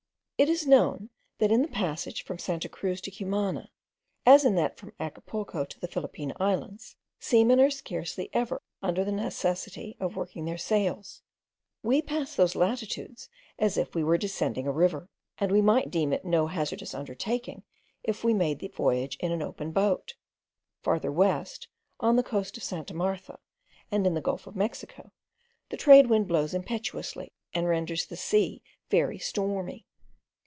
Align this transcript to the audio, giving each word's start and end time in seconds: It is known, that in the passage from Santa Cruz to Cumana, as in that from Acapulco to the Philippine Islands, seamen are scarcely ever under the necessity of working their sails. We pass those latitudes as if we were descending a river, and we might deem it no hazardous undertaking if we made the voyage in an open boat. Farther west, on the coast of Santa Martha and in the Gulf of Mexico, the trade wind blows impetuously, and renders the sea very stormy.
It 0.37 0.49
is 0.49 0.65
known, 0.65 1.11
that 1.37 1.51
in 1.51 1.61
the 1.61 1.67
passage 1.67 2.23
from 2.23 2.39
Santa 2.39 2.67
Cruz 2.67 2.99
to 3.01 3.11
Cumana, 3.11 3.69
as 4.25 4.43
in 4.43 4.55
that 4.55 4.75
from 4.75 4.91
Acapulco 4.99 5.65
to 5.65 5.79
the 5.79 5.87
Philippine 5.87 6.33
Islands, 6.39 6.95
seamen 7.19 7.59
are 7.59 7.69
scarcely 7.69 8.27
ever 8.33 8.63
under 8.81 9.05
the 9.05 9.11
necessity 9.11 9.95
of 9.99 10.15
working 10.15 10.45
their 10.45 10.57
sails. 10.57 11.21
We 11.83 12.01
pass 12.01 12.33
those 12.35 12.55
latitudes 12.55 13.29
as 13.59 13.77
if 13.77 13.93
we 13.93 14.03
were 14.03 14.17
descending 14.17 14.65
a 14.65 14.71
river, 14.71 15.09
and 15.37 15.51
we 15.51 15.61
might 15.61 15.91
deem 15.91 16.11
it 16.11 16.25
no 16.25 16.47
hazardous 16.47 16.95
undertaking 16.95 17.61
if 18.01 18.23
we 18.23 18.33
made 18.33 18.57
the 18.57 18.67
voyage 18.69 19.17
in 19.19 19.31
an 19.31 19.43
open 19.43 19.71
boat. 19.71 20.15
Farther 20.81 21.11
west, 21.11 21.67
on 21.99 22.15
the 22.15 22.23
coast 22.23 22.57
of 22.57 22.63
Santa 22.63 22.95
Martha 22.95 23.37
and 23.91 24.07
in 24.07 24.15
the 24.15 24.21
Gulf 24.21 24.47
of 24.47 24.55
Mexico, 24.55 25.11
the 25.69 25.77
trade 25.77 26.07
wind 26.07 26.27
blows 26.27 26.55
impetuously, 26.55 27.31
and 27.53 27.67
renders 27.67 28.07
the 28.07 28.17
sea 28.17 28.63
very 28.89 29.19
stormy. 29.19 29.85